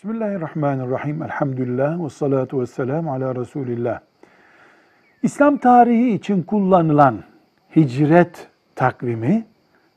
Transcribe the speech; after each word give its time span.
Bismillahirrahmanirrahim. 0.00 1.22
Elhamdülillah 1.22 2.04
ve 2.04 2.08
salatu 2.08 2.60
ve 2.60 2.66
selamu 2.66 3.12
ala 3.12 3.36
Resulillah. 3.36 4.00
İslam 5.22 5.56
tarihi 5.56 6.10
için 6.14 6.42
kullanılan 6.42 7.18
hicret 7.76 8.48
takvimi, 8.74 9.46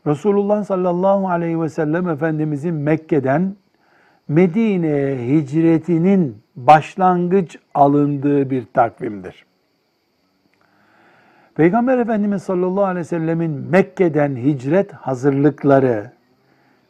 Resulullah 0.07 0.63
sallallahu 0.63 1.29
aleyhi 1.29 1.61
ve 1.61 1.69
sellem 1.69 2.09
Efendimizin 2.09 2.73
Mekke'den 2.73 3.55
Medine'ye 4.27 5.27
hicretinin 5.27 6.37
başlangıç 6.55 7.57
alındığı 7.73 8.49
bir 8.49 8.65
takvimdir. 8.73 9.45
Peygamber 11.55 11.97
Efendimiz 11.97 12.43
sallallahu 12.43 12.85
aleyhi 12.85 13.05
ve 13.05 13.09
sellemin 13.09 13.51
Mekke'den 13.51 14.35
hicret 14.35 14.93
hazırlıkları 14.93 16.11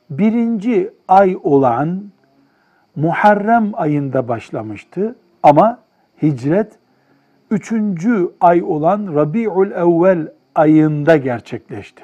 birinci 0.09 0.93
ay 1.07 1.37
olan 1.43 2.12
Muharrem 2.95 3.71
ayında 3.73 4.27
başlamıştı 4.27 5.15
ama 5.43 5.79
hicret 6.21 6.71
üçüncü 7.51 8.31
ay 8.41 8.63
olan 8.63 9.15
Rabi'ül 9.15 9.71
Evvel 9.71 10.27
ayında 10.55 11.17
gerçekleşti. 11.17 12.03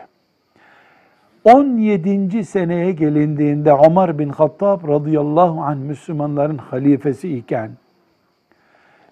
17. 1.44 2.46
seneye 2.46 2.92
gelindiğinde 2.92 3.74
Ömer 3.88 4.20
bin 4.20 4.30
Hattab 4.30 4.88
radıyallahu 4.88 5.62
anh 5.62 5.78
Müslümanların 5.78 6.58
halifesi 6.58 7.38
iken 7.38 7.72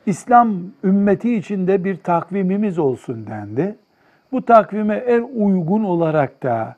İslam 0.05 0.57
ümmeti 0.83 1.35
içinde 1.35 1.83
bir 1.83 1.95
takvimimiz 1.95 2.79
olsun 2.79 3.27
dendi. 3.27 3.75
Bu 4.31 4.45
takvime 4.45 4.95
en 4.95 5.21
uygun 5.21 5.83
olarak 5.83 6.43
da 6.43 6.75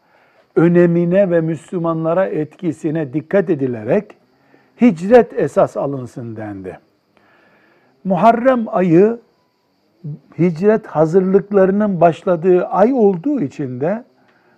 önemine 0.55 1.31
ve 1.31 1.41
Müslümanlara 1.41 2.25
etkisine 2.25 3.13
dikkat 3.13 3.49
edilerek 3.49 4.18
hicret 4.81 5.33
esas 5.33 5.77
alınsın 5.77 6.35
dendi. 6.35 6.79
Muharrem 8.03 8.65
ayı 8.67 9.19
hicret 10.39 10.87
hazırlıklarının 10.87 12.01
başladığı 12.01 12.65
ay 12.65 12.93
olduğu 12.93 13.41
için 13.41 13.81
de 13.81 14.03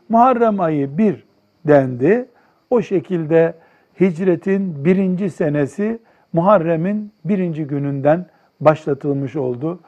Muharrem 0.09 0.59
ayı 0.59 0.97
bir 0.97 1.23
dendi. 1.67 2.25
O 2.69 2.81
şekilde 2.81 3.53
hicretin 3.99 4.85
birinci 4.85 5.29
senesi 5.29 5.99
Muharrem'in 6.33 7.11
birinci 7.25 7.63
gününden 7.67 8.25
başlatılmış 8.59 9.35
oldu. 9.35 9.79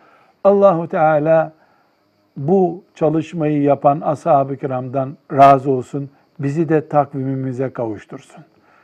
Allahu 0.43 0.87
Teala 0.87 1.53
bu 2.37 2.83
çalışmayı 2.95 3.61
yapan 3.61 4.01
ashab-ı 4.01 4.57
kiramdan 4.57 5.17
razı 5.31 5.71
olsun. 5.71 6.09
Bizi 6.39 6.69
de 6.69 6.87
takvimimize 6.87 7.69
kavuştursun. 7.69 8.43